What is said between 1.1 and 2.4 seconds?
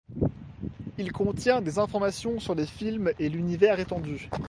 contient des informations